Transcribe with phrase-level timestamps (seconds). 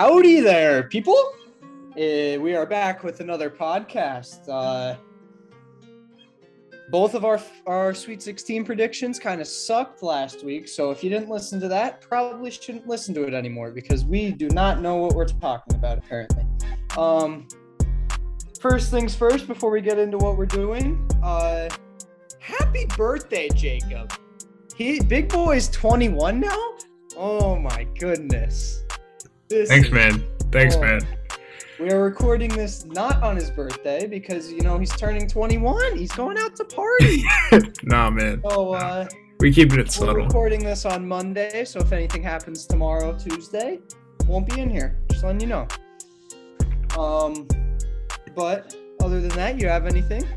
[0.00, 1.34] Howdy there, people.
[1.62, 4.48] Uh, we are back with another podcast.
[4.48, 4.96] Uh,
[6.88, 11.10] both of our our Sweet 16 predictions kind of sucked last week, so if you
[11.10, 14.96] didn't listen to that, probably shouldn't listen to it anymore because we do not know
[14.96, 16.46] what we're talking about apparently.
[16.96, 17.46] Um,
[18.58, 21.68] first things first, before we get into what we're doing, uh,
[22.38, 24.14] happy birthday, Jacob.
[24.74, 26.72] He big boy is 21 now.
[27.18, 28.82] Oh my goodness.
[29.50, 30.24] This Thanks, man.
[30.52, 31.00] Thanks, man.
[31.80, 35.96] We are recording this not on his birthday because you know he's turning 21.
[35.96, 37.24] He's going out to party.
[37.82, 38.40] nah, man.
[38.48, 39.08] So uh,
[39.40, 40.14] we keeping it subtle.
[40.14, 43.80] We're recording this on Monday, so if anything happens tomorrow, Tuesday,
[44.28, 44.96] won't be in here.
[45.10, 45.66] Just letting you know.
[46.96, 47.48] Um,
[48.36, 50.28] but other than that, you have anything?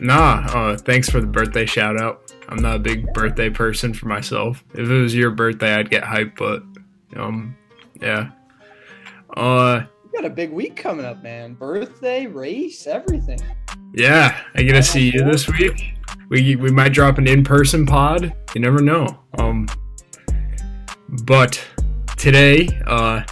[0.00, 0.44] Nah.
[0.48, 2.30] Uh, thanks for the birthday shout out.
[2.50, 4.62] I'm not a big birthday person for myself.
[4.74, 6.62] If it was your birthday, I'd get hyped, but
[7.18, 7.56] um,
[8.00, 8.30] yeah.
[9.36, 11.54] Uh, you got a big week coming up, man.
[11.54, 13.40] Birthday, race, everything.
[13.92, 15.94] Yeah, I get to see you this week.
[16.28, 18.34] We we might drop an in-person pod.
[18.54, 19.18] You never know.
[19.38, 19.68] Um,
[21.24, 21.62] but
[22.16, 23.22] today, uh,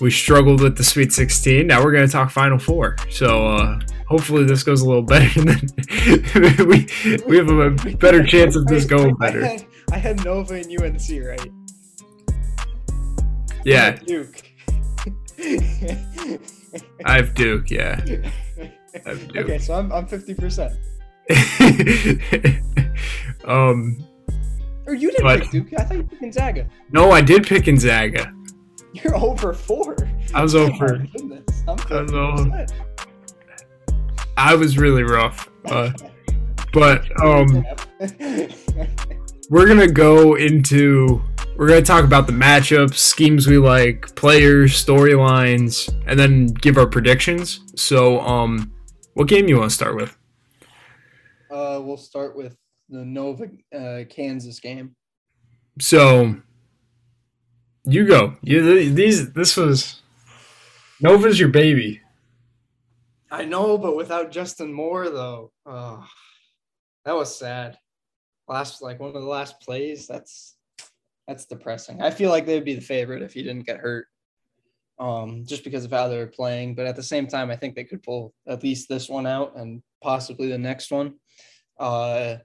[0.00, 1.66] we struggled with the Sweet 16.
[1.66, 2.96] Now we're gonna talk Final Four.
[3.10, 5.40] So uh, hopefully this goes a little better.
[5.40, 6.88] Than we
[7.26, 9.44] we have a better chance of this going better.
[9.44, 11.50] I had, I had Nova and UNC right.
[13.68, 13.96] Yeah.
[13.96, 14.50] Duke.
[17.04, 18.02] I have Duke, yeah.
[19.04, 19.44] I have Duke.
[19.44, 20.72] Okay, so I'm I'm fifty percent.
[23.44, 24.02] um
[24.86, 25.74] or you didn't but, pick Duke.
[25.78, 26.66] I thought you picked Gonzaga.
[26.92, 28.32] No, I did pick Gonzaga.
[28.94, 29.96] You're over four.
[30.32, 31.06] I was over.
[31.68, 32.66] Oh, I was over.
[34.38, 35.50] I was really rough.
[35.66, 35.90] Uh,
[36.72, 37.66] but um
[39.50, 41.22] we're gonna go into
[41.58, 46.78] we're going to talk about the matchups, schemes we like, players, storylines, and then give
[46.78, 47.60] our predictions.
[47.74, 48.72] So, um,
[49.14, 50.16] what game you want to start with?
[51.50, 52.56] Uh, we'll start with
[52.88, 54.94] the Nova uh, Kansas game.
[55.80, 56.36] So,
[57.84, 58.36] you go.
[58.40, 60.02] You these this was
[61.00, 62.02] Nova's your baby.
[63.32, 66.06] I know, but without Justin Moore though, oh,
[67.04, 67.78] that was sad.
[68.46, 70.06] Last like one of the last plays.
[70.06, 70.57] That's
[71.28, 72.00] that's depressing.
[72.00, 74.06] I feel like they'd be the favorite if he didn't get hurt,
[74.98, 76.74] um, just because of how they're playing.
[76.74, 79.52] But at the same time, I think they could pull at least this one out
[79.54, 81.14] and possibly the next one.
[81.78, 82.36] Uh,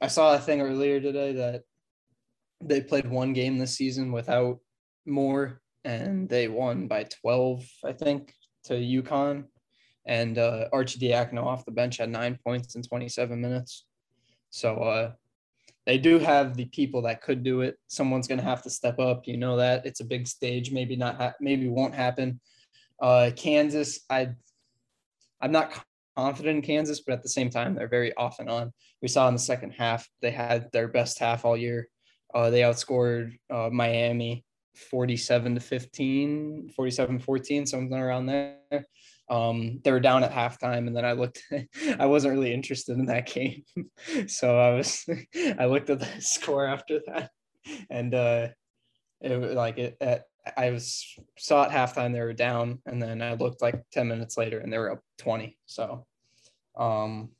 [0.00, 1.62] I saw a thing earlier today that
[2.62, 4.60] they played one game this season without
[5.06, 8.32] Moore, and they won by 12, I think,
[8.64, 9.44] to UConn.
[10.06, 13.86] And uh, Arcidiacono off the bench had nine points in 27 minutes.
[14.50, 15.12] So uh,
[15.86, 17.78] they do have the people that could do it.
[17.88, 19.26] Someone's going to have to step up.
[19.26, 20.70] You know that it's a big stage.
[20.70, 21.16] Maybe not.
[21.16, 22.40] Ha- maybe won't happen.
[23.00, 24.30] Uh, Kansas, I,
[25.40, 25.72] I'm not
[26.16, 28.72] confident in Kansas, but at the same time, they're very off and on.
[29.00, 31.88] We saw in the second half they had their best half all year.
[32.34, 34.44] Uh, they outscored uh, Miami
[34.90, 38.58] 47 to 15, 47 14, something around there.
[39.30, 41.42] Um, they were down at halftime, and then I looked.
[41.98, 43.62] I wasn't really interested in that game,
[44.26, 45.08] so I was.
[45.58, 47.30] I looked at the score after that,
[47.88, 48.48] and uh,
[49.20, 49.96] it was like it.
[50.00, 50.24] At,
[50.56, 51.06] I was
[51.38, 54.72] saw at halftime they were down, and then I looked like ten minutes later, and
[54.72, 55.56] they were up twenty.
[55.66, 56.06] So,
[56.76, 57.30] um,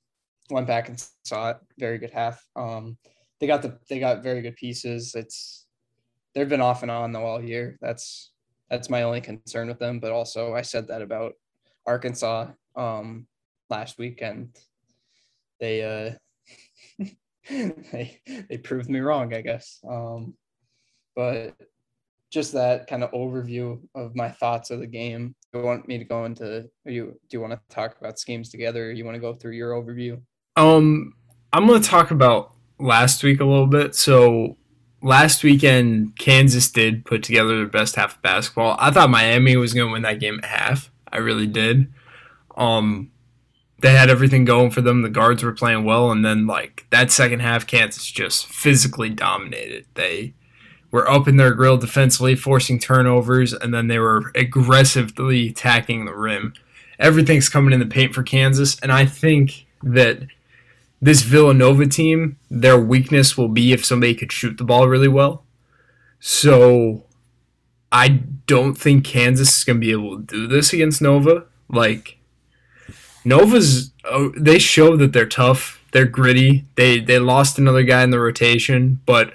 [0.48, 1.56] went back and saw it.
[1.76, 2.40] Very good half.
[2.54, 2.98] Um,
[3.40, 5.16] they got the they got very good pieces.
[5.16, 5.66] It's
[6.36, 7.78] they've been off and on though all year.
[7.80, 8.30] That's
[8.68, 9.98] that's my only concern with them.
[9.98, 11.32] But also, I said that about
[11.90, 12.46] Arkansas
[12.76, 13.26] um,
[13.68, 14.56] last weekend.
[15.58, 17.04] They uh,
[17.50, 19.80] they they proved me wrong, I guess.
[19.88, 20.34] Um,
[21.16, 21.56] but
[22.30, 25.34] just that kind of overview of my thoughts of the game.
[25.52, 26.70] You want me to go into?
[26.84, 28.92] you do you want to talk about schemes together?
[28.92, 30.20] You want to go through your overview?
[30.56, 31.14] Um,
[31.52, 33.96] I'm going to talk about last week a little bit.
[33.96, 34.56] So
[35.02, 38.76] last weekend, Kansas did put together their best half of basketball.
[38.78, 40.92] I thought Miami was going to win that game at half.
[41.12, 41.92] I really did.
[42.56, 43.10] Um,
[43.80, 45.02] they had everything going for them.
[45.02, 49.86] The guards were playing well, and then like that second half, Kansas just physically dominated.
[49.94, 50.34] They
[50.90, 56.14] were up in their grill defensively, forcing turnovers, and then they were aggressively attacking the
[56.14, 56.52] rim.
[56.98, 60.26] Everything's coming in the paint for Kansas, and I think that
[61.00, 65.44] this Villanova team, their weakness will be if somebody could shoot the ball really well.
[66.18, 67.06] So
[67.92, 68.08] I
[68.46, 71.46] don't think Kansas is going to be able to do this against Nova.
[71.68, 72.18] Like
[73.24, 75.82] Nova's, oh, they show that they're tough.
[75.92, 76.66] They're gritty.
[76.76, 79.34] They they lost another guy in the rotation, but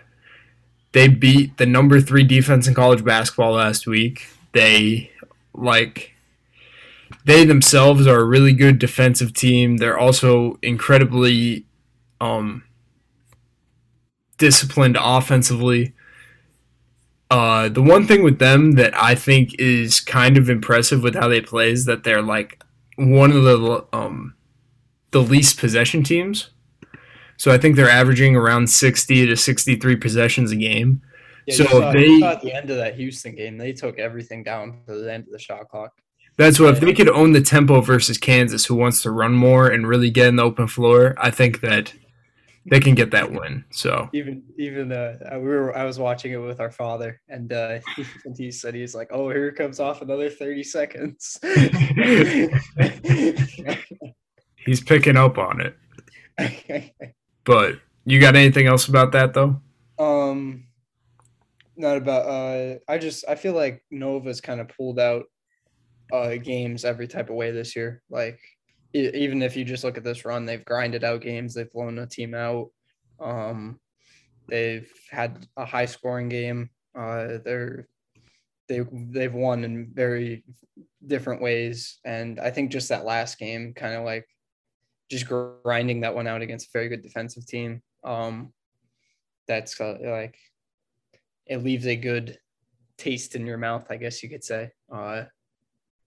[0.93, 4.27] they beat the number three defense in college basketball last week.
[4.53, 5.11] They
[5.53, 6.13] like
[7.25, 9.77] they themselves are a really good defensive team.
[9.77, 11.65] They're also incredibly
[12.21, 12.63] um,
[14.37, 15.93] disciplined offensively.
[17.35, 21.27] Uh, the one thing with them that I think is kind of impressive with how
[21.27, 22.63] they play is that they're like
[22.95, 24.35] one of the um,
[25.11, 26.51] the least possession teams.
[27.35, 31.01] So I think they're averaging around sixty to sixty three possessions a game.
[31.45, 33.73] Yeah, so you saw, they you saw at the end of that Houston game, they
[33.73, 35.91] took everything down to the end of the shot clock.
[36.37, 39.67] That's what if they could own the tempo versus Kansas, who wants to run more
[39.67, 41.15] and really get in the open floor.
[41.17, 41.93] I think that
[42.67, 43.63] they can get that win.
[43.71, 47.79] So Even even uh, we were I was watching it with our father, and uh,
[47.95, 51.39] he, and he said he's like, "Oh, here comes off another thirty seconds."
[54.65, 55.75] he's picking up on it.
[57.45, 57.75] But
[58.05, 59.61] you got anything else about that though?
[59.99, 60.65] um,
[61.77, 62.25] not about.
[62.25, 65.25] Uh, I just I feel like Nova's kind of pulled out
[66.11, 68.01] uh games every type of way this year.
[68.09, 68.39] Like
[68.95, 71.53] even if you just look at this run, they've grinded out games.
[71.53, 72.69] They've blown a team out.
[73.19, 73.79] Um,
[74.47, 76.69] they've had a high scoring game.
[76.97, 77.87] Uh, they're
[78.67, 80.43] they they've won in very
[81.05, 84.27] different ways, and I think just that last game, kind of like
[85.09, 87.81] just grinding that one out against a very good defensive team.
[88.03, 88.53] Um,
[89.47, 90.37] that's uh, like
[91.45, 92.39] it leaves a good
[92.97, 94.71] taste in your mouth, I guess you could say.
[94.91, 95.25] Uh,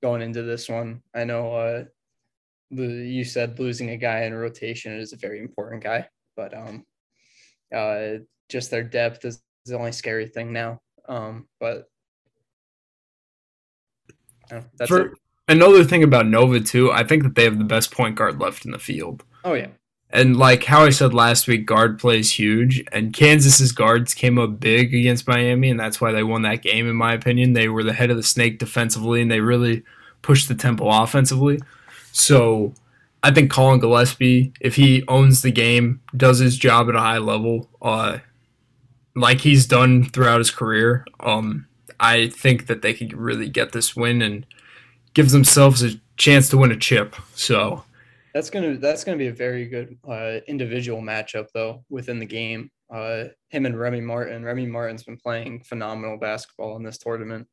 [0.02, 1.84] going into this one, I know uh,
[2.70, 6.84] you said losing a guy in rotation is a very important guy, but um,
[7.74, 8.18] uh,
[8.48, 10.80] just their depth is the only scary thing now.
[11.08, 11.88] Um, but
[14.50, 15.12] uh, that's For it.
[15.48, 18.64] another thing about Nova too, I think that they have the best point guard left
[18.64, 19.24] in the field.
[19.44, 19.68] Oh yeah,
[20.10, 24.58] And like how I said last week, guard plays huge, and Kansas's guards came up
[24.60, 26.88] big against Miami, and that's why they won that game.
[26.88, 29.82] In my opinion, they were the head of the snake defensively, and they really
[30.22, 31.60] pushed the tempo offensively.
[32.18, 32.74] So
[33.22, 37.18] I think Collin Gillespie, if he owns the game, does his job at a high
[37.18, 38.18] level, uh,
[39.14, 41.66] like he's done throughout his career, um,
[42.00, 44.44] I think that they could really get this win and
[45.14, 47.16] give themselves a chance to win a chip.
[47.34, 47.84] So.
[48.34, 52.70] that's gonna that's gonna be a very good uh, individual matchup though within the game.
[52.90, 54.44] Uh, him and Remy Martin.
[54.44, 57.46] Remy Martin's been playing phenomenal basketball in this tournament.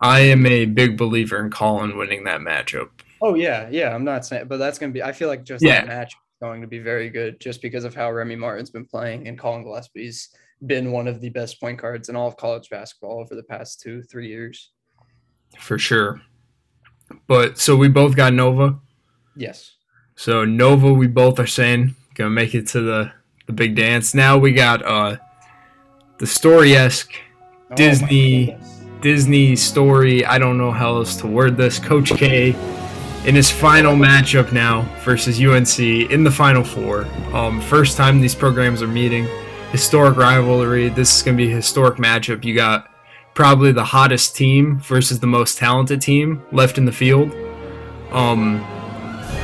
[0.00, 2.88] I am a big believer in Collin winning that matchup.
[3.30, 3.94] Oh yeah, yeah.
[3.94, 5.02] I'm not saying, but that's gonna be.
[5.02, 5.80] I feel like just Yeah.
[5.80, 8.84] that match is going to be very good, just because of how Remy Martin's been
[8.84, 10.28] playing and Collin Gillespie's
[10.66, 13.80] been one of the best point guards in all of college basketball over the past
[13.80, 14.70] two, three years.
[15.58, 16.20] for sure.
[17.26, 18.78] But so we both got Nova.
[19.36, 19.72] Yes.
[20.16, 23.12] So Nova, we both are saying gonna make it to the
[23.46, 24.14] the big dance.
[24.14, 25.16] Now we got uh
[26.18, 27.12] the story esque
[27.70, 28.56] Oh, Disney-
[29.02, 30.24] Disney story.
[30.24, 31.78] I don't know how else to word this.
[31.78, 32.52] Coach K
[33.26, 37.04] in his final matchup now versus UNC in the Final Four.
[37.34, 39.28] Um, first time these programs are meeting.
[39.72, 40.88] Historic rivalry.
[40.88, 42.44] This is going to be a historic matchup.
[42.44, 42.88] You got
[43.34, 47.34] probably the hottest team versus the most talented team left in the field.
[48.12, 48.64] Um,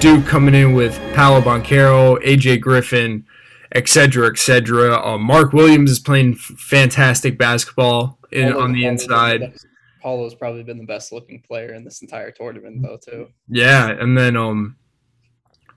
[0.01, 3.27] Duke coming in with Paolo Banchero, AJ Griffin,
[3.75, 4.95] etc., etc.
[5.05, 9.55] Uh, Mark Williams is playing f- fantastic basketball in, on the inside.
[10.03, 13.29] Paolo's probably been the best looking player in this entire tournament, though, too.
[13.49, 14.77] Yeah, and then um,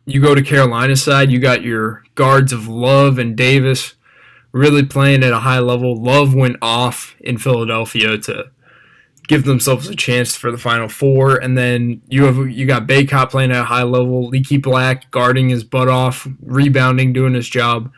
[0.05, 1.31] you go to Carolina's side.
[1.31, 3.95] You got your guards of Love and Davis
[4.51, 6.01] really playing at a high level.
[6.01, 8.45] Love went off in Philadelphia to
[9.27, 13.29] give themselves a chance for the Final Four, and then you have you got Bacot
[13.29, 14.27] playing at a high level.
[14.27, 17.91] Leaky Black guarding his butt off, rebounding, doing his job.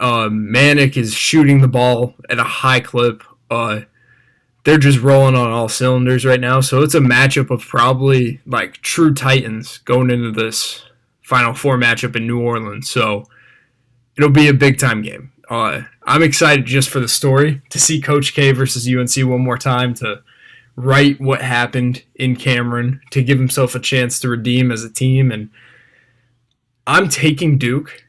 [0.00, 3.22] Uh, Manek is shooting the ball at a high clip.
[3.50, 3.80] Uh,
[4.68, 6.60] they're just rolling on all cylinders right now.
[6.60, 10.84] So it's a matchup of probably like true titans going into this
[11.22, 12.90] Final Four matchup in New Orleans.
[12.90, 13.24] So
[14.18, 15.32] it'll be a big time game.
[15.48, 19.56] Uh, I'm excited just for the story to see Coach K versus UNC one more
[19.56, 20.22] time to
[20.76, 25.32] write what happened in Cameron to give himself a chance to redeem as a team.
[25.32, 25.48] And
[26.86, 28.04] I'm taking Duke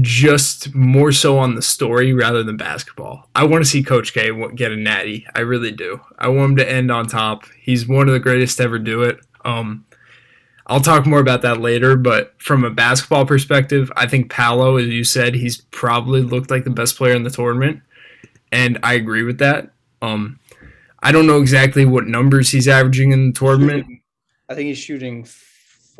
[0.00, 3.28] just more so on the story rather than basketball.
[3.34, 5.26] I want to see Coach K get a natty.
[5.34, 6.00] I really do.
[6.18, 7.44] I want him to end on top.
[7.60, 9.18] He's one of the greatest to ever do it.
[9.44, 9.84] Um,
[10.68, 14.86] I'll talk more about that later, but from a basketball perspective, I think Paolo, as
[14.86, 17.82] you said, he's probably looked like the best player in the tournament,
[18.52, 19.72] and I agree with that.
[20.00, 20.38] Um,
[21.02, 23.86] I don't know exactly what numbers he's averaging in the tournament.
[24.48, 25.26] I think he's shooting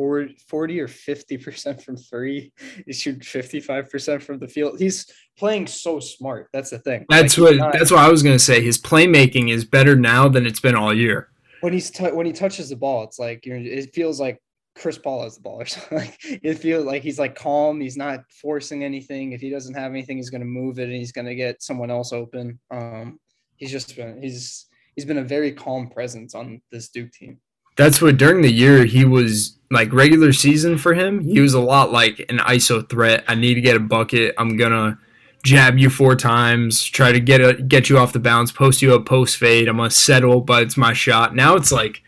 [0.00, 2.52] 40, 40 or 50% from three.
[2.87, 4.78] He's shooting 55% from the field.
[4.80, 5.07] He's
[5.38, 6.49] playing so smart.
[6.54, 7.04] That's the thing.
[7.11, 8.62] That's Like, what not- that's what I was gonna say.
[8.62, 11.28] His playmaking is better now than it's been all year.
[11.61, 14.38] when he's t- when he touches the ball, it's like you it feels like
[14.75, 15.99] Chris Paul has the ball or something.
[15.99, 17.78] Like it feels like he's like calm.
[17.78, 19.33] He's not forcing anything.
[19.33, 21.62] If he doesn't have anything, he's going to move it and he's going to get
[21.62, 22.59] someone else open.
[22.71, 23.21] Um,
[23.57, 24.64] he's just been he's
[24.97, 27.38] he's been a very calm presence on this Duke team.
[27.81, 31.21] That's what during the year he was like regular season for him.
[31.21, 33.25] He was a lot like an ISO threat.
[33.27, 34.35] I need to get a bucket.
[34.37, 34.99] I'm gonna
[35.45, 38.95] jab you four times, try to get a, get you off the bounce, post you
[38.95, 39.67] up, post fade.
[39.67, 41.35] I'm gonna settle, but it's my shot.
[41.35, 42.03] Now it's like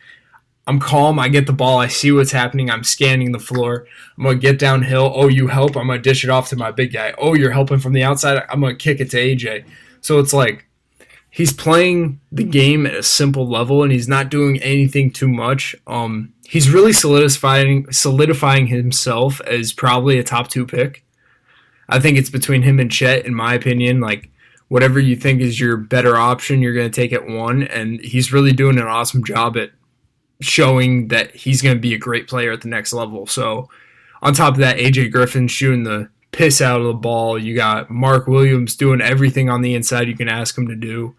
[0.66, 1.18] I'm calm.
[1.18, 1.78] I get the ball.
[1.78, 2.70] I see what's happening.
[2.70, 3.86] I'm scanning the floor.
[4.18, 5.10] I'm gonna get downhill.
[5.14, 5.74] Oh, you help.
[5.78, 7.14] I'm gonna dish it off to my big guy.
[7.16, 8.44] Oh, you're helping from the outside.
[8.50, 9.64] I'm gonna kick it to AJ.
[10.02, 10.66] So it's like
[11.32, 15.74] he's playing the game at a simple level, and he's not doing anything too much.
[15.88, 21.04] Um, he's really solidifying solidifying himself as probably a top two pick.
[21.88, 24.00] I think it's between him and Chet, in my opinion.
[24.00, 24.30] Like
[24.68, 28.52] whatever you think is your better option, you're gonna take at one, and he's really
[28.52, 29.72] doing an awesome job at
[30.42, 33.26] showing that he's going to be a great player at the next level.
[33.26, 33.68] So,
[34.22, 37.38] on top of that, AJ Griffin shooting the piss out of the ball.
[37.38, 41.14] You got Mark Williams doing everything on the inside you can ask him to do.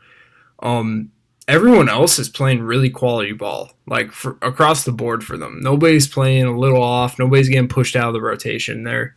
[0.60, 1.12] Um,
[1.48, 5.60] everyone else is playing really quality ball, like for, across the board for them.
[5.62, 7.20] Nobody's playing a little off.
[7.20, 8.84] Nobody's getting pushed out of the rotation.
[8.84, 9.16] They're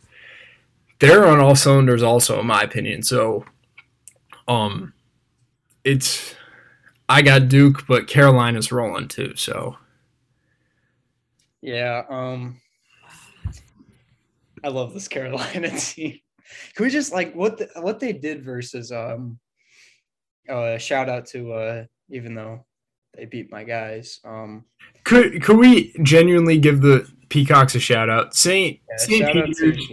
[0.99, 3.03] they're on all cylinders, also, in my opinion.
[3.03, 3.45] So,
[4.49, 4.95] um,
[5.85, 6.35] it's
[7.09, 9.35] I got Duke, but Carolina's rolling too.
[9.37, 9.77] So
[11.63, 12.61] yeah, um
[14.67, 16.19] I love this Carolina team.
[16.75, 19.39] Can we just like what the, what they did versus um
[20.49, 22.67] uh shout out to uh even though
[23.15, 24.19] they beat my guys.
[24.25, 24.65] Um
[25.05, 28.35] could could we genuinely give the Peacocks a shout out?
[28.35, 29.93] Saint yeah, Saint Peter's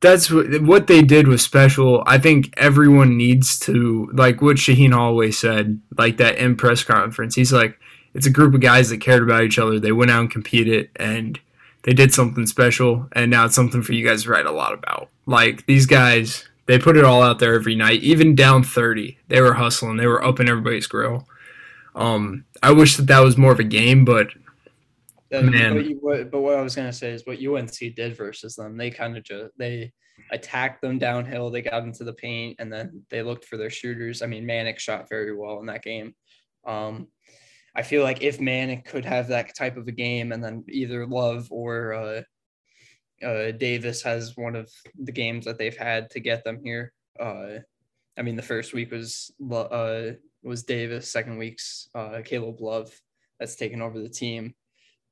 [0.00, 2.04] that's what, what they did was special.
[2.06, 7.34] I think everyone needs to like what Shaheen always said, like that in press conference.
[7.34, 7.78] He's like,
[8.14, 9.78] it's a group of guys that cared about each other.
[9.78, 11.38] They went out and competed and
[11.82, 14.74] they did something special and now it's something for you guys to write a lot
[14.74, 15.08] about.
[15.26, 19.18] Like these guys, they put it all out there every night, even down 30.
[19.28, 19.96] They were hustling.
[19.96, 21.26] They were up in everybody's grill.
[21.94, 24.28] Um, I wish that that was more of a game, but
[25.30, 25.74] man.
[25.74, 28.76] But, you, what, but what I was gonna say is what UNC did versus them.
[28.76, 29.92] They kind of just they
[30.30, 31.50] attacked them downhill.
[31.50, 34.22] They got into the paint and then they looked for their shooters.
[34.22, 36.14] I mean, Manek shot very well in that game.
[36.64, 37.08] Um,
[37.74, 41.06] I feel like if Manek could have that type of a game, and then either
[41.06, 42.22] Love or uh,
[43.24, 46.92] uh, Davis has one of the games that they've had to get them here.
[47.18, 47.58] Uh,
[48.18, 50.12] I mean, the first week was uh,
[50.42, 51.10] was Davis.
[51.10, 52.92] Second week's uh, Caleb Love
[53.38, 54.54] that's taken over the team.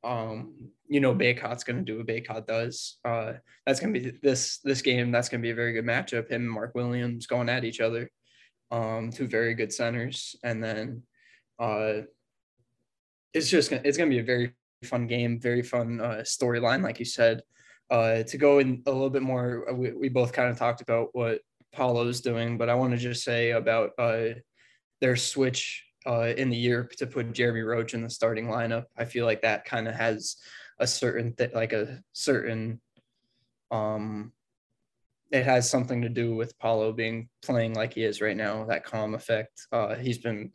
[0.05, 2.99] Um, you know, Bacot's going to do what Bacot does.
[3.05, 3.35] Uh,
[3.67, 5.11] that's going to be this this game.
[5.11, 6.31] That's going to be a very good matchup.
[6.31, 8.11] Him and Mark Williams going at each other.
[8.71, 11.03] Um, two very good centers, and then
[11.59, 12.03] uh,
[13.35, 14.53] it's just gonna, it's to be a very
[14.85, 17.43] fun game, very fun uh, storyline, like you said.
[17.91, 20.83] Uh, to go in a little bit more, uh, we, we both kind of talked
[20.83, 21.41] about what
[21.73, 24.35] Paolo's doing, but I want to just say about uh,
[25.01, 28.85] their switch uh, in the year to put Jeremy Roach in the starting lineup.
[28.97, 30.37] I feel like that kind of has
[30.79, 32.81] a certain th- like a certain
[33.71, 34.33] um
[35.31, 38.85] it has something to do with Paolo being playing like he is right now, that
[38.85, 39.67] calm effect.
[39.71, 40.53] Uh, he's been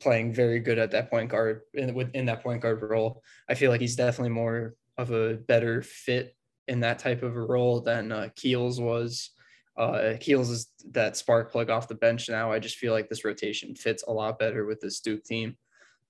[0.00, 3.22] playing very good at that point guard in, within that point guard role.
[3.48, 6.36] I feel like he's definitely more of a better fit
[6.68, 9.30] in that type of a role than uh, Keels was.
[9.76, 12.50] Uh, Keels is that spark plug off the bench now.
[12.50, 15.56] I just feel like this rotation fits a lot better with this Duke team.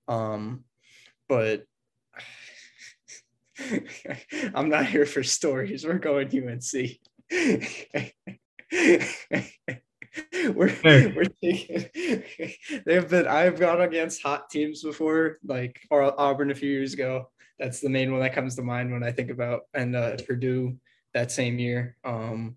[0.07, 0.63] Um,
[1.27, 1.65] but
[4.53, 5.85] I'm not here for stories.
[5.85, 6.99] We're going UNC.
[10.53, 11.13] we're hey.
[11.15, 11.85] we're taking
[12.85, 17.29] they've been I've gone against hot teams before, like or Auburn a few years ago.
[17.59, 20.77] That's the main one that comes to mind when I think about and uh, Purdue
[21.13, 21.97] that same year.
[22.03, 22.55] Um,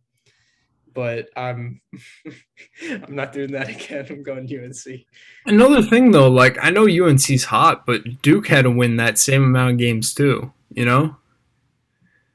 [0.93, 1.81] but I'm
[2.91, 4.07] I'm not doing that again.
[4.11, 5.01] I'm going UNC.
[5.47, 9.45] Another thing though, like I know UNC's hot, but Duke had to win that same
[9.45, 10.53] amount of games too.
[10.71, 11.17] You know.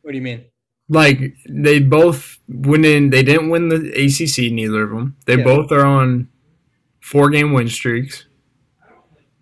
[0.02, 0.46] What do you mean?
[0.90, 3.10] Like they both went in.
[3.10, 4.52] They didn't win the ACC.
[4.52, 5.16] Neither of them.
[5.26, 5.44] They yeah.
[5.44, 6.30] both are on
[7.00, 8.26] four game win streaks.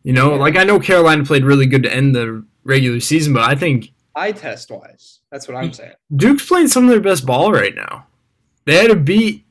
[0.04, 0.40] You know, yeah.
[0.40, 3.90] like I know Carolina played really good to end the regular season, but I think
[4.16, 5.94] eye test wise, that's what I'm saying.
[6.16, 8.08] Duke's playing some of their best ball right now.
[8.66, 9.46] They had to beat.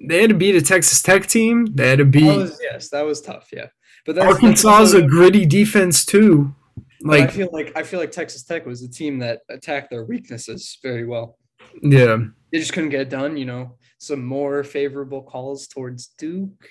[0.00, 1.66] They had to beat a Texas Tech team.
[1.74, 2.28] They had to beat.
[2.28, 3.48] That was, yes, that was tough.
[3.52, 3.68] Yeah,
[4.06, 6.54] but that's, Arkansas is a gritty defense too.
[7.02, 9.90] Like but I feel like I feel like Texas Tech was a team that attacked
[9.90, 11.38] their weaknesses very well.
[11.82, 12.18] Yeah.
[12.52, 13.76] They just couldn't get it done, you know.
[13.98, 16.68] Some more favorable calls towards Duke,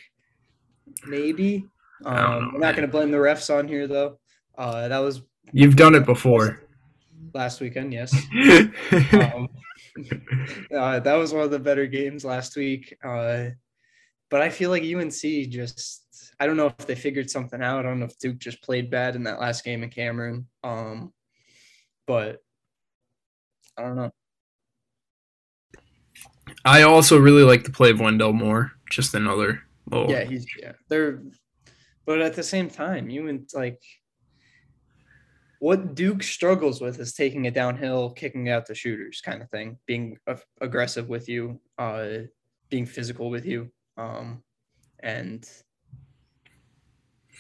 [1.06, 1.66] maybe.
[2.06, 4.20] Um, know, we're not going to blame the refs on here though.
[4.58, 6.62] Uh, that was You've done it before.
[7.34, 8.14] last weekend, yes.
[9.14, 9.50] Um,
[10.76, 12.96] uh, that was one of the better games last week.
[13.04, 13.50] Uh,
[14.30, 16.06] but I feel like UNC just,
[16.40, 17.80] I don't know if they figured something out.
[17.80, 20.48] I don't know if Duke just played bad in that last game in Cameron.
[20.64, 21.14] Um,
[22.06, 22.44] but
[23.78, 24.12] I don't know.
[26.64, 28.72] I also really like the play of Wendell Moore.
[28.90, 30.10] Just another little.
[30.10, 31.22] Yeah, he's, yeah, they're,
[32.06, 33.82] but at the same time, you and like,
[35.60, 39.78] what Duke struggles with is taking it downhill, kicking out the shooters, kind of thing,
[39.88, 40.18] being
[40.62, 42.10] aggressive with you, uh,
[42.70, 44.44] being physical with you, um,
[45.00, 45.50] and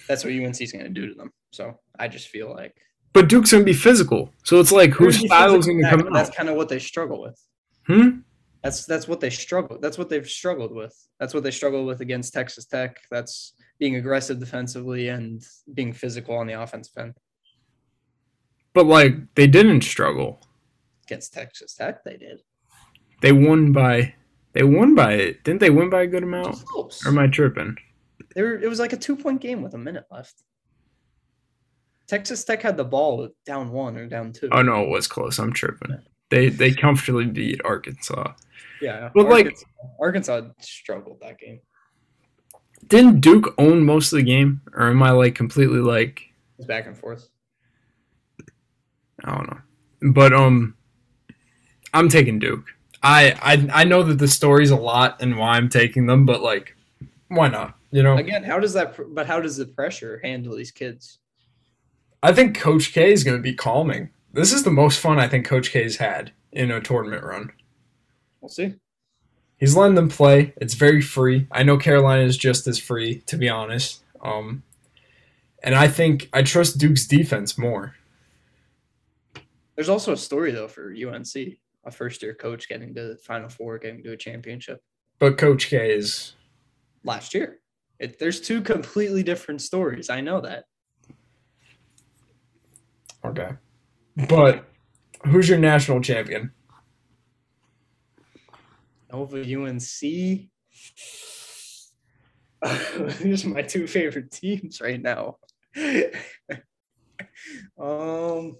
[0.07, 1.31] that's what UNC is going to do to them.
[1.51, 2.75] So I just feel like
[3.13, 6.13] But Duke's gonna be physical, so it's like whose style is physical gonna come out?
[6.13, 7.39] That's kind of what they struggle with.
[7.87, 8.19] Hmm.
[8.63, 9.79] That's that's what they struggle.
[9.79, 10.93] That's what they've struggled with.
[11.19, 12.97] That's what they struggle with against Texas Tech.
[13.09, 15.41] That's being aggressive defensively and
[15.73, 17.13] being physical on the offensive end.
[18.73, 20.41] But like they didn't struggle.
[21.05, 22.41] Against Texas Tech, they did.
[23.21, 24.13] They won by.
[24.53, 25.43] They won by it.
[25.43, 26.63] Didn't they win by a good amount?
[26.75, 27.77] Or am I tripping?
[28.37, 30.43] They were, it was like a two point game with a minute left.
[32.07, 34.47] Texas Tech had the ball down one or down two.
[34.51, 35.39] Oh no, it was close.
[35.39, 35.97] I'm tripping.
[36.29, 38.33] They they comfortably beat Arkansas.
[38.79, 39.65] yeah, But, like- Arkansas,
[39.99, 41.61] Arkansas struggled that game.
[42.85, 46.67] Didn't Duke own most of the game, or am I like completely like It was
[46.67, 47.27] back and forth.
[49.25, 50.11] I don't know.
[50.13, 50.75] But um,
[51.91, 52.65] I'm taking Duke.
[53.01, 56.43] I I I know that the story's a lot and why I'm taking them, but
[56.43, 56.75] like,
[57.29, 57.76] why not?
[57.91, 58.95] You know, Again, how does that?
[59.13, 61.19] But how does the pressure handle these kids?
[62.21, 64.09] I think Coach K is going to be calming.
[64.33, 67.51] This is the most fun I think Coach K's had in a tournament run.
[68.41, 68.75] We'll see.
[69.57, 70.53] He's letting them play.
[70.57, 71.47] It's very free.
[71.51, 74.03] I know Carolina is just as free, to be honest.
[74.21, 74.63] Um,
[75.63, 77.95] and I think I trust Duke's defense more.
[79.75, 81.35] There's also a story though for UNC,
[81.85, 84.83] a first year coach getting to the Final Four, getting to a championship
[85.19, 86.33] But Coach K is
[87.03, 87.59] last year.
[87.99, 90.09] It, there's two completely different stories.
[90.09, 90.65] I know that.
[93.25, 93.51] okay.
[94.27, 94.65] But
[95.25, 96.51] who's your national champion?
[99.11, 100.01] Nova UNC.
[103.21, 105.37] These are my two favorite teams right now.
[107.79, 108.57] um,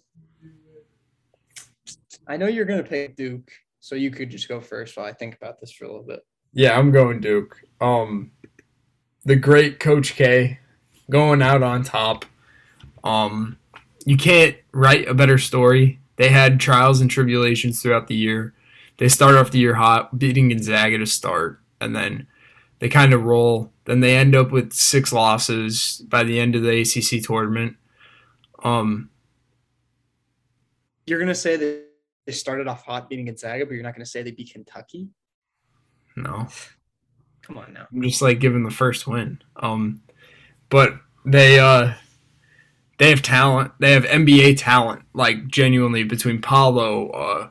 [2.28, 5.36] I know you're gonna pick Duke, so you could just go first while I think
[5.36, 6.20] about this for a little bit.
[6.54, 7.60] Yeah, I'm going Duke.
[7.82, 8.32] Um,
[9.28, 10.58] the great Coach K
[11.10, 12.24] going out on top.
[13.04, 13.58] Um,
[14.06, 16.00] you can't write a better story.
[16.16, 18.54] They had trials and tribulations throughout the year.
[19.00, 22.26] They start off the year hot, beating Gonzaga to start, and then
[22.80, 23.74] they kind of roll.
[23.84, 27.76] Then they end up with six losses by the end of the ACC tournament.
[28.64, 29.10] Um,
[31.06, 31.86] You're gonna say that
[32.26, 35.10] they started off hot beating Gonzaga, but you're not gonna say they beat Kentucky.
[36.16, 36.48] no,
[37.48, 37.88] Come on now.
[37.92, 39.42] I'm just like giving the first win.
[39.56, 40.02] Um,
[40.70, 40.94] but
[41.26, 41.94] they uh
[42.98, 43.72] they have talent.
[43.80, 47.50] They have NBA talent, like genuinely between Paolo, uh,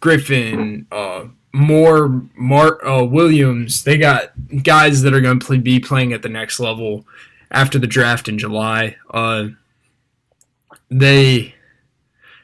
[0.00, 3.84] Griffin, uh, Moore, Mark uh, Williams.
[3.84, 4.32] They got
[4.62, 7.06] guys that are going to be playing at the next level
[7.50, 8.96] after the draft in July.
[9.10, 9.48] Uh,
[10.90, 11.54] they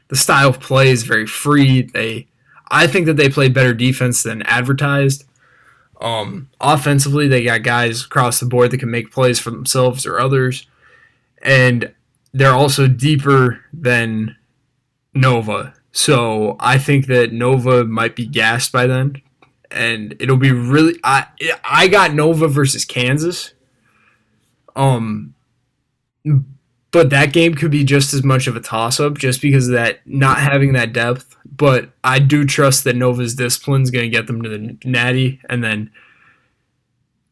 [0.08, 1.82] the style of play is very free.
[1.82, 2.28] They
[2.70, 5.24] I think that they play better defense than advertised.
[6.02, 10.18] Um, offensively, they got guys across the board that can make plays for themselves or
[10.18, 10.66] others,
[11.40, 11.94] and
[12.32, 14.36] they're also deeper than
[15.14, 15.74] Nova.
[15.92, 19.22] So I think that Nova might be gassed by then,
[19.70, 20.98] and it'll be really.
[21.04, 21.26] I
[21.64, 23.54] I got Nova versus Kansas.
[24.74, 25.34] Um,
[26.92, 29.74] but that game could be just as much of a toss up, just because of
[29.74, 31.36] that not having that depth.
[31.44, 35.40] But I do trust that Nova's discipline is going to get them to the Natty,
[35.48, 35.90] and then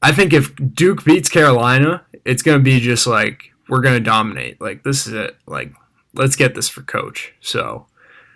[0.03, 4.05] I think if Duke beats Carolina, it's going to be just like we're going to
[4.05, 4.61] dominate.
[4.61, 5.37] Like this is it.
[5.46, 5.73] Like
[6.14, 7.35] let's get this for coach.
[7.40, 7.87] So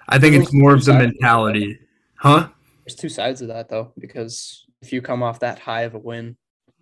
[0.09, 1.79] I think it's more of the mentality,
[2.17, 2.49] huh?
[2.85, 5.99] There's two sides of that though, because if you come off that high of a
[5.99, 6.37] win,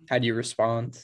[0.09, 0.99] how do you respond?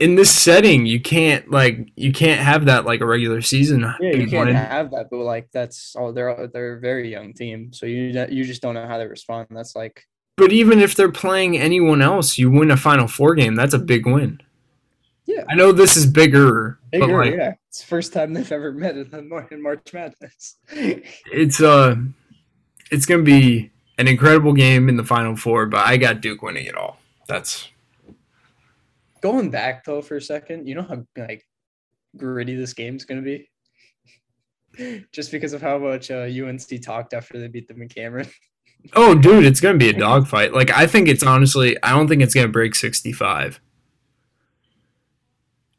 [0.00, 3.80] In this setting, you can't like you can't have that like a regular season.
[4.00, 4.56] Yeah, you can't win.
[4.56, 6.12] have that, but like that's all.
[6.12, 9.48] They're they're a very young team, so you you just don't know how they respond.
[9.50, 13.54] That's like But even if they're playing anyone else, you win a Final Four game.
[13.54, 14.40] That's a big win.
[15.26, 17.24] yeah, I know this is bigger, but bigger.
[17.24, 20.56] like yeah, it's the first time they've ever met in, in March Madness.
[20.72, 21.96] it's uh
[22.90, 25.66] it's gonna be an incredible game in the Final Four.
[25.66, 26.98] But I got Duke winning it all.
[27.28, 27.68] That's
[29.22, 31.46] Going back though for a second, you know how like
[32.16, 33.50] gritty this game's gonna be.
[35.12, 38.30] Just because of how much uh, UNC talked after they beat the McCameron.
[38.96, 40.54] Oh, dude, it's gonna be a dogfight.
[40.54, 43.60] Like I think it's honestly, I don't think it's gonna break sixty-five.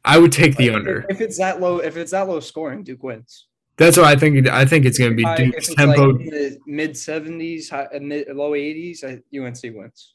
[0.04, 1.04] I would take the under.
[1.08, 3.48] If it's that low, if it's that low scoring, Duke wins.
[3.76, 4.46] That's what I think.
[4.46, 6.12] I think it's gonna be I- Duke's if tempo.
[6.12, 10.14] like mid seventies, mid low eighties, UNC wins.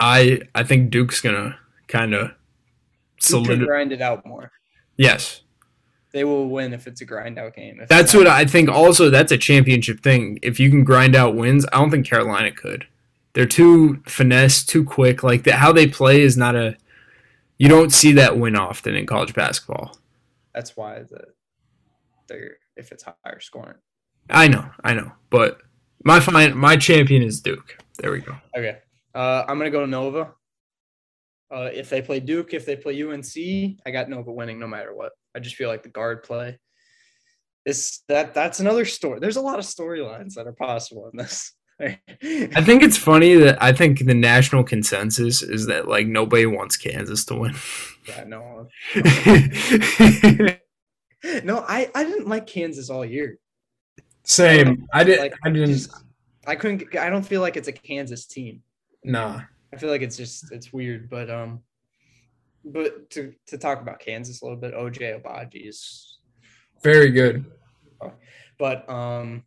[0.00, 2.30] I I think Duke's gonna kind of
[3.22, 4.50] Can grind it out more.
[4.96, 5.42] Yes,
[6.12, 7.80] They will win if it's a grind out game.
[7.80, 8.68] If that's what I think.
[8.68, 10.38] Also, that's a championship thing.
[10.42, 12.86] If you can grind out wins, I don't think Carolina could.
[13.34, 15.22] They're too finesse, too quick.
[15.22, 16.76] Like the, how they play is not a.
[17.58, 19.98] You don't see that win often in college basketball.
[20.54, 21.26] That's why the
[22.28, 23.76] they're if it's higher scoring.
[24.30, 25.58] I know, I know, but
[26.04, 27.76] my fine, my champion is Duke.
[27.98, 28.34] There we go.
[28.56, 28.78] Okay.
[29.14, 30.32] Uh, I'm gonna go to Nova.
[31.54, 34.94] Uh, if they play Duke, if they play UNC, I got Nova winning no matter
[34.94, 35.12] what.
[35.34, 36.58] I just feel like the guard play.
[37.64, 39.20] is that that's another story.
[39.20, 41.52] There's a lot of storylines that are possible in this.
[41.78, 41.98] I
[42.62, 47.24] think it's funny that I think the national consensus is that like nobody wants Kansas
[47.26, 47.54] to win.
[48.08, 48.66] yeah, no,
[51.44, 51.64] no.
[51.68, 53.38] I I didn't like Kansas all year.
[54.24, 54.86] Same.
[54.92, 55.18] I did.
[55.20, 55.68] Like, I didn't.
[55.72, 55.90] just-
[56.46, 56.96] I couldn't.
[56.96, 58.62] I don't feel like it's a Kansas team.
[59.04, 59.42] Nah.
[59.72, 61.60] I feel like it's just it's weird, but um,
[62.64, 66.18] but to to talk about Kansas a little bit, Ochai Agbaji is,
[66.82, 67.44] Very good.
[68.58, 69.44] but um,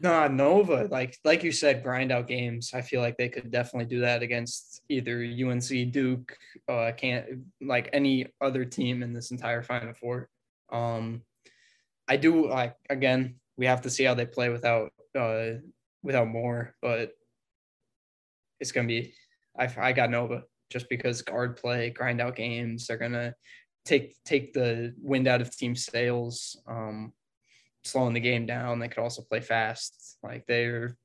[0.00, 2.72] nah, Nova like like you said, grind out games.
[2.74, 6.36] I feel like they could definitely do that against either UNC, Duke,
[6.68, 7.26] uh, can't
[7.60, 10.28] like any other team in this entire Final Four.
[10.72, 11.22] Um,
[12.08, 15.52] I do like again, we have to see how they play without uh
[16.02, 17.12] without Moore, but
[18.58, 19.14] it's gonna be.
[19.58, 22.86] I I got Nova just because guard play, grind out games.
[22.86, 23.34] They're gonna
[23.84, 27.12] take take the wind out of team sails, um,
[27.84, 28.78] slowing the game down.
[28.78, 30.18] They could also play fast.
[30.22, 30.96] Like they're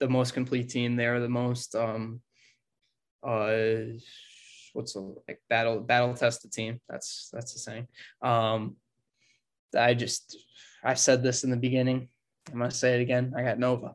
[0.00, 0.96] the most complete team.
[0.96, 2.20] They're the most um,
[3.22, 3.96] uh,
[4.72, 6.80] what's the like battle battle tested team.
[6.88, 7.88] That's that's the saying.
[8.22, 8.76] Um,
[9.76, 10.36] I just
[10.84, 12.08] I said this in the beginning.
[12.52, 13.34] I'm gonna say it again.
[13.36, 13.94] I got Nova.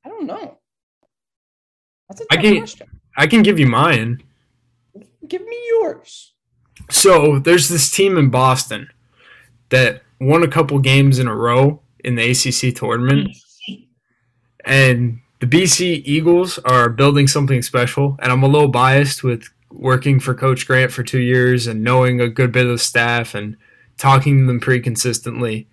[0.05, 0.59] I don't know.
[2.09, 2.87] That's a I can- question.
[3.17, 4.23] I can give you mine.
[5.27, 6.33] Give me yours.
[6.89, 8.89] So there's this team in Boston
[9.69, 13.37] that won a couple games in a row in the ACC tournament,
[14.65, 18.17] and the BC Eagles are building something special.
[18.21, 22.21] And I'm a little biased with working for Coach Grant for two years and knowing
[22.21, 23.57] a good bit of the staff and
[24.01, 25.69] talking to them pretty consistently.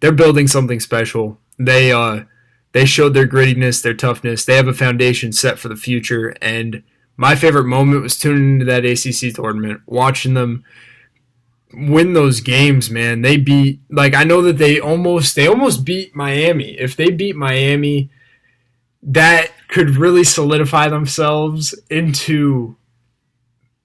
[0.00, 1.38] They're building something special.
[1.58, 2.24] They uh
[2.72, 4.44] they showed their grittiness, their toughness.
[4.44, 6.34] They have a foundation set for the future.
[6.40, 6.82] And
[7.16, 10.64] my favorite moment was tuning into that ACC tournament, watching them
[11.74, 12.90] win those games.
[12.90, 16.78] Man, they beat like I know that they almost they almost beat Miami.
[16.78, 18.10] If they beat Miami,
[19.02, 22.76] that could really solidify themselves into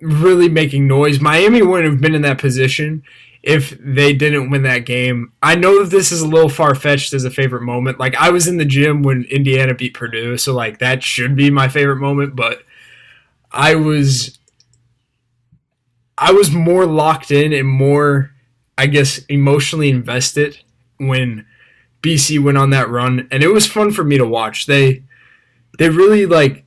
[0.05, 1.19] really making noise.
[1.19, 3.03] Miami wouldn't have been in that position
[3.45, 5.31] if they didn't win that game.
[5.41, 7.99] I know that this is a little far fetched as a favorite moment.
[7.99, 11.51] Like I was in the gym when Indiana beat Purdue, so like that should be
[11.51, 12.63] my favorite moment, but
[13.51, 14.39] I was
[16.17, 18.31] I was more locked in and more
[18.77, 20.59] I guess emotionally invested
[20.97, 21.45] when
[22.01, 24.65] BC went on that run and it was fun for me to watch.
[24.65, 25.03] They
[25.77, 26.65] they really like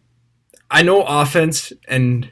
[0.70, 2.30] I know offense and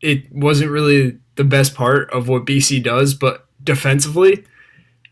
[0.00, 4.44] it wasn't really the best part of what BC does, but defensively,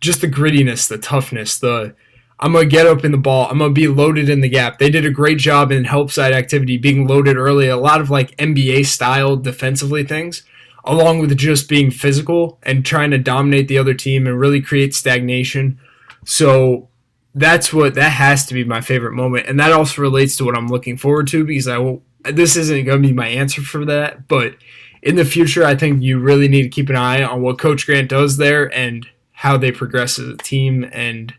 [0.01, 1.94] just the grittiness, the toughness, the
[2.40, 3.49] I'm gonna get up in the ball.
[3.51, 4.79] I'm gonna be loaded in the gap.
[4.79, 7.68] They did a great job in help side activity, being loaded early.
[7.68, 10.42] A lot of like NBA style defensively things,
[10.85, 14.94] along with just being physical and trying to dominate the other team and really create
[14.94, 15.79] stagnation.
[16.25, 16.88] So
[17.35, 20.57] that's what that has to be my favorite moment, and that also relates to what
[20.57, 22.03] I'm looking forward to because I will.
[22.32, 24.56] This isn't gonna be my answer for that, but
[25.02, 27.84] in the future, I think you really need to keep an eye on what Coach
[27.84, 31.34] Grant does there and how they progress as a team and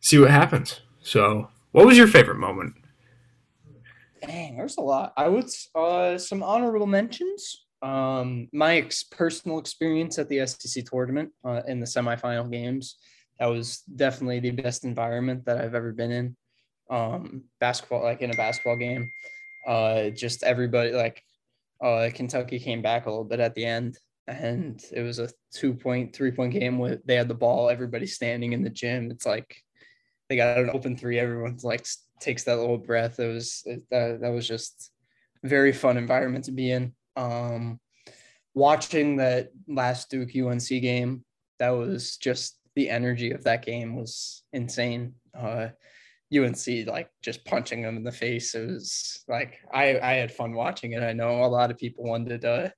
[0.00, 0.80] see what happens.
[1.00, 2.74] So, what was your favorite moment?
[4.26, 5.12] Dang, there's a lot.
[5.16, 7.66] I would uh, some honorable mentions.
[7.80, 12.96] Um, my ex- personal experience at the SEC tournament uh, in the semifinal games.
[13.38, 16.36] That was definitely the best environment that I've ever been in.
[16.88, 19.10] Um, basketball, like in a basketball game,
[19.66, 21.22] uh, just everybody like
[21.82, 25.74] uh, Kentucky came back a little bit at the end, and it was a two
[25.74, 29.10] point, three point game with they had the ball, everybody standing in the gym.
[29.10, 29.56] It's like
[30.28, 31.18] they got an open three.
[31.18, 31.86] Everyone's like
[32.20, 33.18] takes that little breath.
[33.18, 34.92] It was it, that that was just
[35.42, 36.94] very fun environment to be in.
[37.16, 37.80] Um,
[38.54, 41.24] watching that last Duke UNC game,
[41.58, 45.14] that was just the energy of that game was insane.
[45.34, 45.68] Uh,
[46.34, 48.54] UNC like just punching them in the face.
[48.54, 51.02] It was like I I had fun watching it.
[51.02, 52.72] I know a lot of people wanted to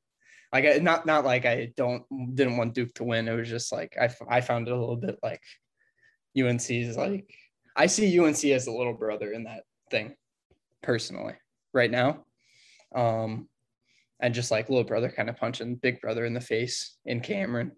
[0.53, 3.29] like not not like I don't didn't want Duke to win.
[3.29, 5.43] It was just like I I found it a little bit like
[6.39, 7.31] UNC is like
[7.75, 10.15] I see UNC as a little brother in that thing
[10.83, 11.35] personally
[11.73, 12.25] right now.
[12.95, 13.49] Um
[14.21, 17.73] and just like little brother kind of punching big brother in the face in Cameron.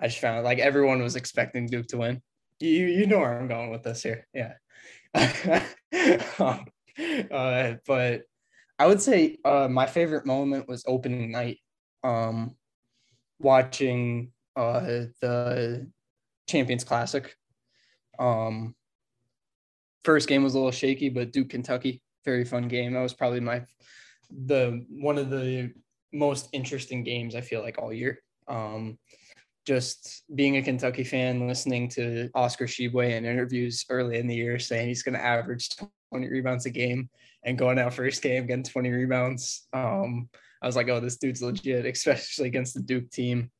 [0.00, 2.22] I just found like everyone was expecting Duke to win.
[2.60, 4.26] You you know where I'm going with this here.
[4.34, 4.54] Yeah.
[6.38, 6.64] um,
[7.30, 8.22] uh, but
[8.78, 11.58] I would say uh, my favorite moment was opening night.
[12.04, 12.56] Um,
[13.40, 14.80] watching uh,
[15.20, 15.90] the
[16.48, 17.36] Champions Classic.
[18.18, 18.74] Um,
[20.04, 22.92] first game was a little shaky, but Duke Kentucky, very fun game.
[22.92, 23.62] That was probably my
[24.30, 25.72] the one of the
[26.12, 28.20] most interesting games I feel like all year.
[28.46, 28.98] Um,
[29.68, 34.58] just being a Kentucky fan, listening to Oscar Tshiebwe in interviews early in the year
[34.58, 35.68] saying he's going to average
[36.10, 37.10] 20 rebounds a game
[37.44, 39.68] and going out first game getting 20 rebounds.
[39.74, 40.30] Um,
[40.62, 43.50] I was like, oh, this dude's legit, especially against the Duke team.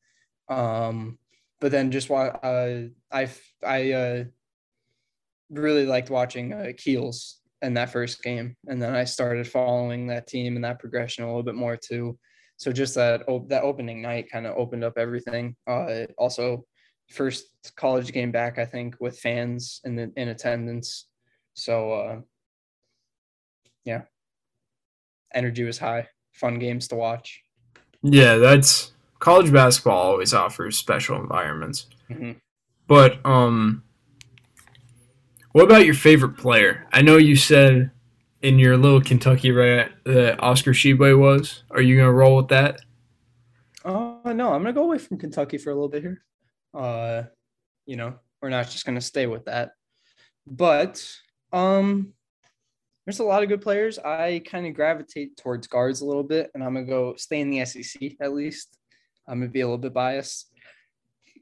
[0.49, 1.19] Um,
[1.61, 3.29] but then just why uh, I
[3.63, 4.23] I uh,
[5.51, 10.25] really liked watching uh, Keels in that first game, and then I started following that
[10.25, 12.17] team and that progression a little bit more too
[12.59, 15.55] so just that that opening night kind of opened up everything.
[15.65, 16.65] Uh, also,
[17.09, 17.45] first
[17.77, 21.07] college game back, I think, with fans in the in attendance.
[21.53, 22.19] So uh,
[23.85, 24.01] yeah,
[25.33, 26.09] energy was high.
[26.33, 27.41] Fun games to watch.
[28.03, 31.85] Yeah, that's college basketball always offers special environments.
[32.09, 32.33] Mm-hmm.
[32.87, 33.83] But um,
[35.53, 36.87] what about your favorite player?
[36.91, 37.91] I know you said
[38.41, 41.63] in your little Kentucky right that Oscar Tshiebwe was?
[41.71, 42.81] Are you gonna roll with that?
[43.83, 46.23] Uh no, I'm gonna go away from Kentucky for a little bit here.
[46.73, 47.23] Uh,
[47.85, 49.71] you know, we're not just gonna stay with that.
[50.47, 51.05] But
[51.51, 52.13] um
[53.05, 53.97] there's a lot of good players.
[53.97, 57.49] I kind of gravitate towards guards a little bit, and I'm gonna go stay in
[57.49, 58.77] the SEC at least.
[59.27, 60.51] I'm gonna be a little bit biased,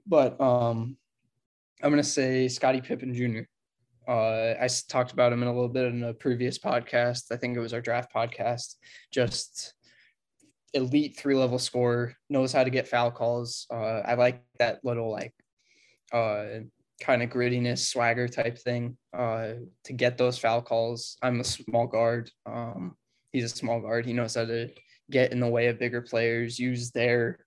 [0.05, 0.97] but um,
[1.83, 3.41] I'm gonna say Scottie Pippen Jr.
[4.07, 7.31] Uh, I talked about him in a little bit in a previous podcast.
[7.31, 8.75] I think it was our draft podcast.
[9.11, 9.73] Just
[10.73, 13.67] elite three level scorer, knows how to get foul calls.
[13.71, 15.33] Uh, I like that little like
[16.13, 16.61] uh,
[17.01, 19.53] kind of grittiness, swagger type thing uh,
[19.85, 21.17] to get those foul calls.
[21.21, 22.31] I'm a small guard.
[22.45, 22.95] Um,
[23.31, 24.05] he's a small guard.
[24.05, 24.69] He knows how to
[25.11, 27.39] get in the way of bigger players, use their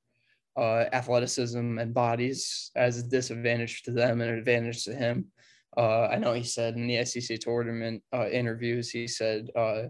[0.57, 5.27] uh, athleticism and bodies as a disadvantage to them and an advantage to him.
[5.77, 9.85] Uh, I know he said in the SEC tournament uh, interviews, he said, uh,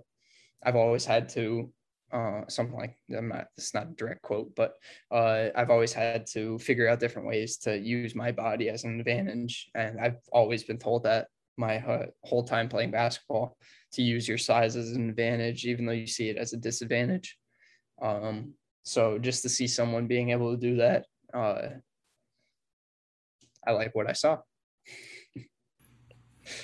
[0.62, 1.72] I've always had to,
[2.12, 4.74] uh, something like, I'm not, it's not a direct quote, but
[5.10, 9.00] uh, I've always had to figure out different ways to use my body as an
[9.00, 9.70] advantage.
[9.74, 13.56] And I've always been told that my uh, whole time playing basketball
[13.92, 17.38] to use your size as an advantage, even though you see it as a disadvantage.
[18.02, 21.72] Um, so just to see someone being able to do that, I
[23.72, 24.38] like what I saw.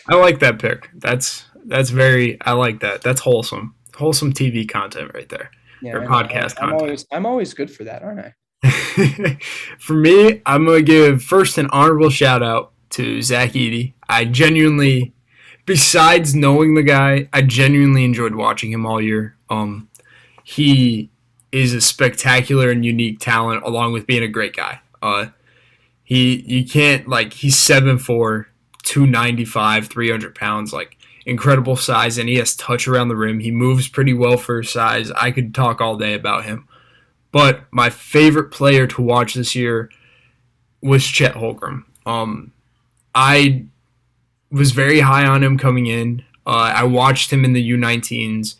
[0.08, 0.90] I like that pick.
[0.94, 2.40] That's that's very.
[2.42, 3.02] I like that.
[3.02, 3.74] That's wholesome.
[3.94, 5.50] Wholesome TV content right there.
[5.82, 6.82] Yeah, or podcast I'm content.
[6.82, 8.34] Always, I'm always good for that, aren't I?
[9.78, 13.94] for me, I'm gonna give first an honorable shout out to Zach Edey.
[14.08, 15.12] I genuinely,
[15.66, 19.36] besides knowing the guy, I genuinely enjoyed watching him all year.
[19.50, 19.88] Um,
[20.44, 21.10] he
[21.52, 24.80] is a spectacular and unique talent, along with being a great guy.
[25.02, 25.26] Uh,
[26.04, 28.46] He you can't like he's 7'4",
[28.86, 30.96] 295, 300 pounds, like
[31.26, 33.40] incredible size, and he has touch around the rim.
[33.40, 35.10] He moves pretty well for his size.
[35.10, 36.66] I could talk all day about him.
[37.32, 39.90] But my favorite player to watch this year
[40.80, 41.84] was Chet Holmgren.
[42.06, 42.52] Um,
[43.14, 43.66] I
[44.50, 46.24] was very high on him coming in.
[46.46, 48.54] Uh, I watched him in the U19s.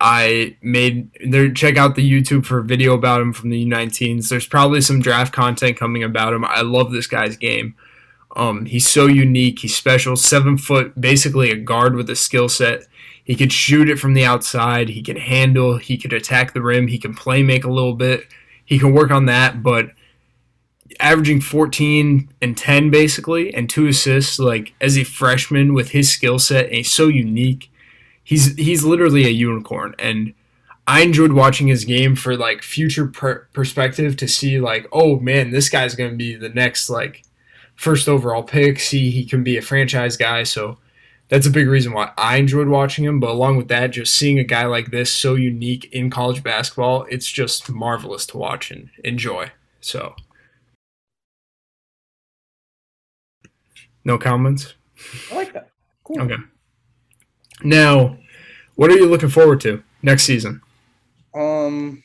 [0.00, 4.28] I made there check out the YouTube for a video about him from the U19s.
[4.28, 6.44] There's probably some draft content coming about him.
[6.44, 7.74] I love this guy's game.
[8.36, 9.60] Um, he's so unique.
[9.60, 10.16] He's special.
[10.16, 12.86] Seven foot, basically a guard with a skill set.
[13.24, 14.88] He could shoot it from the outside.
[14.88, 15.78] He can handle.
[15.78, 16.88] He could attack the rim.
[16.88, 18.26] He can play make a little bit.
[18.64, 19.90] He can work on that, but
[20.98, 26.38] averaging 14 and 10 basically and two assists like as a freshman with his skill
[26.38, 27.70] set and he's so unique
[28.22, 30.34] he's he's literally a unicorn and
[30.86, 35.50] i enjoyed watching his game for like future per- perspective to see like oh man
[35.50, 37.22] this guy's going to be the next like
[37.80, 40.78] first overall pick see he can be a franchise guy so
[41.28, 44.38] that's a big reason why i enjoyed watching him but along with that just seeing
[44.38, 48.90] a guy like this so unique in college basketball it's just marvelous to watch and
[49.04, 50.14] enjoy so
[54.04, 54.74] No comments?
[55.30, 55.68] I like that.
[56.04, 56.22] Cool.
[56.22, 56.36] Okay.
[57.62, 58.16] Now,
[58.76, 60.62] what are you looking forward to next season?
[61.34, 62.02] Um,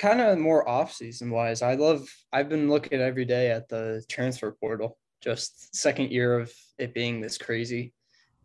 [0.00, 1.62] kind of more off season wise.
[1.62, 2.08] I love.
[2.32, 4.96] I've been looking every day at the transfer portal.
[5.20, 7.92] Just second year of it being this crazy.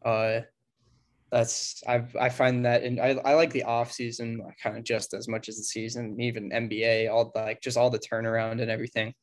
[0.04, 0.42] Uh,
[1.32, 5.14] that's I I find that and I, I like the off season kind of just
[5.14, 9.14] as much as the season, even NBA, all like just all the turnaround and everything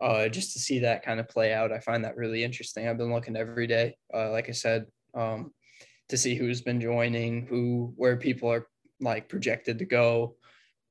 [0.00, 1.72] uh, just to see that kind of play out.
[1.72, 2.88] I find that really interesting.
[2.88, 5.52] I've been looking every day, uh, like I said, um,
[6.08, 8.66] to see who's been joining, who, where people are
[9.00, 10.36] like projected to go,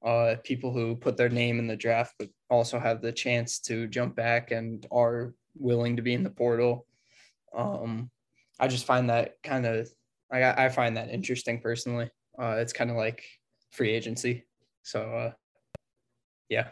[0.03, 3.87] uh, people who put their name in the draft, but also have the chance to
[3.87, 6.85] jump back and are willing to be in the portal.
[7.55, 8.09] Um,
[8.59, 9.89] I just find that kind of,
[10.31, 12.09] I, I find that interesting personally.
[12.39, 13.23] Uh, it's kind of like
[13.71, 14.45] free agency.
[14.83, 15.31] So, uh,
[16.49, 16.69] yeah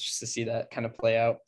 [0.00, 1.38] just to see that kind of play out.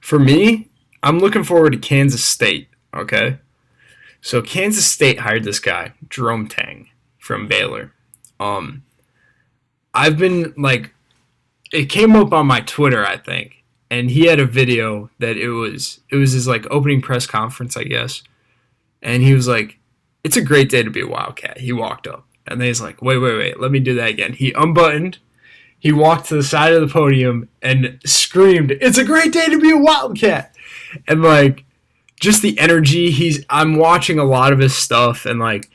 [0.00, 0.70] For me,
[1.02, 2.68] I'm looking forward to Kansas State.
[2.94, 3.38] Okay.
[4.20, 7.92] So Kansas State hired this guy, Jerome Tang from Baylor.
[8.38, 8.84] Um
[9.94, 10.94] I've been like
[11.72, 15.50] it came up on my Twitter, I think, and he had a video that it
[15.50, 18.22] was it was his like opening press conference, I guess.
[19.02, 19.78] And he was like,
[20.24, 21.58] It's a great day to be a Wildcat.
[21.58, 22.26] He walked up.
[22.46, 24.32] And then he's like, Wait, wait, wait, let me do that again.
[24.32, 25.18] He unbuttoned
[25.80, 29.58] he walked to the side of the podium and screamed, "It's a great day to
[29.58, 30.54] be a Wildcat!"
[31.08, 31.64] And like,
[32.20, 33.10] just the energy.
[33.10, 35.70] He's I'm watching a lot of his stuff, and like,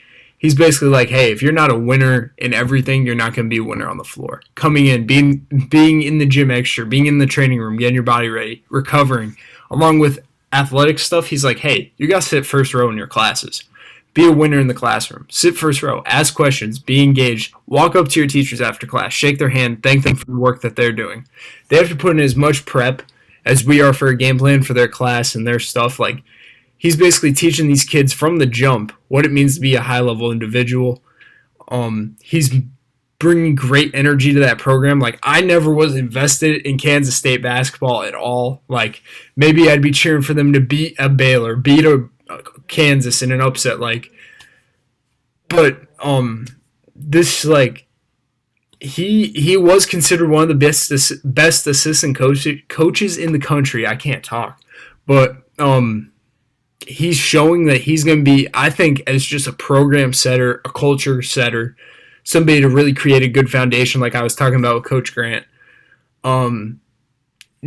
[0.46, 3.54] he's basically like, "Hey, if you're not a winner in everything, you're not going to
[3.54, 4.42] be a winner on the floor.
[4.56, 8.04] Coming in, being being in the gym extra, being in the training room, getting your
[8.04, 9.36] body ready, recovering,
[9.72, 10.20] along with
[10.54, 11.28] athletic stuff.
[11.28, 13.64] He's like, "Hey, you got to sit first row in your classes."
[14.14, 15.28] Be a winner in the classroom.
[15.30, 16.02] Sit first row.
[16.06, 16.80] Ask questions.
[16.80, 17.54] Be engaged.
[17.68, 19.12] Walk up to your teachers after class.
[19.12, 19.84] Shake their hand.
[19.84, 21.28] Thank them for the work that they're doing.
[21.68, 23.02] They have to put in as much prep
[23.44, 26.00] as we are for a game plan for their class and their stuff.
[26.00, 26.24] Like,
[26.78, 30.00] he's basically teaching these kids from the jump what it means to be a high
[30.00, 31.04] level individual.
[31.70, 32.54] Um, he's
[33.18, 35.00] bringing great energy to that program.
[35.00, 38.62] Like I never was invested in Kansas State basketball at all.
[38.68, 39.02] Like
[39.36, 42.10] maybe I'd be cheering for them to beat a Baylor, beat a
[42.68, 44.12] Kansas in an upset like
[45.48, 46.46] but um
[46.96, 47.88] this like
[48.80, 50.92] he he was considered one of the best
[51.24, 53.88] best assistant coach, coaches in the country.
[53.88, 54.62] I can't talk.
[55.06, 56.12] But um
[56.82, 60.70] he's showing that he's going to be I think as just a program setter, a
[60.70, 61.76] culture setter,
[62.24, 65.46] somebody to really create a good foundation like I was talking about with coach Grant.
[66.24, 66.80] Um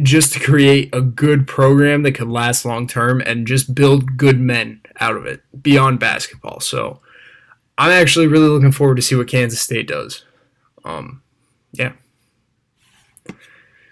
[0.03, 4.38] just to create a good program that could last long term and just build good
[4.38, 6.61] men out of it beyond basketball.
[6.61, 7.01] So
[7.77, 10.25] I'm actually really looking forward to see what Kansas State does.
[10.85, 11.23] Um,
[11.73, 11.92] yeah.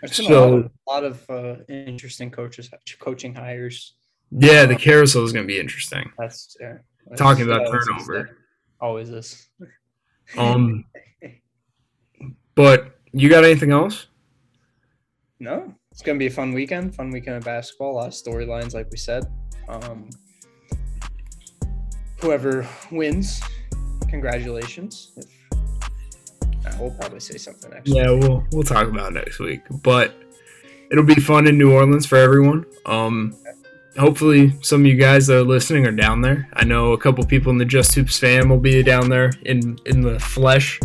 [0.01, 3.95] There's so, a lot of, a lot of uh, interesting coaches, coaching hires.
[4.31, 6.11] Yeah, the carousel is going to be interesting.
[6.19, 8.39] That's, yeah, that's talking about turnover.
[8.81, 9.49] Always is.
[10.39, 10.85] um,
[12.55, 14.09] but you got anything else?
[15.39, 16.95] No, it's gonna be a fun weekend.
[16.95, 17.93] Fun weekend of basketball.
[17.93, 19.25] A lot of storylines, like we said.
[19.69, 20.09] Um,
[22.21, 23.43] whoever wins,
[24.09, 25.13] congratulations.
[25.17, 27.89] If, we'll probably say something next.
[27.89, 28.23] Yeah, week.
[28.23, 30.15] we'll we'll talk about next week, but
[30.91, 32.65] it'll be fun in New Orleans for everyone.
[32.87, 33.37] Um,
[33.99, 36.49] hopefully, some of you guys that are listening are down there.
[36.53, 39.79] I know a couple people in the Just Hoops fam will be down there in
[39.87, 40.81] in the flesh.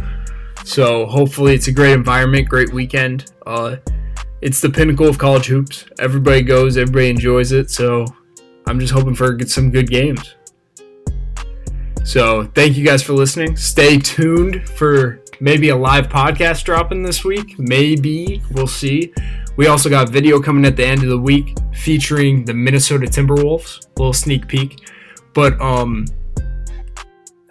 [0.64, 3.32] So hopefully, it's a great environment, great weekend.
[3.46, 3.78] Uh,
[4.42, 5.86] it's the pinnacle of college hoops.
[6.00, 7.70] Everybody goes, everybody enjoys it.
[7.70, 8.06] So
[8.68, 10.36] I'm just hoping for some good games.
[12.04, 13.56] So thank you guys for listening.
[13.56, 17.60] Stay tuned for maybe a live podcast dropping this week.
[17.60, 19.14] Maybe we'll see.
[19.58, 23.86] We also got video coming at the end of the week featuring the Minnesota Timberwolves.
[23.86, 24.80] A little sneak peek.
[25.34, 26.06] But um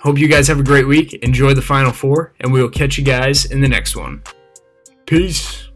[0.01, 1.14] hope you guys have a great week.
[1.14, 4.22] Enjoy the final four, and we will catch you guys in the next one.
[5.07, 5.70] Peace.